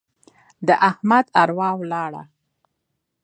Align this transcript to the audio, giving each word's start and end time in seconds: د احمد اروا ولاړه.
د 0.67 0.69
احمد 0.89 1.25
اروا 1.41 1.69
ولاړه. 1.79 2.23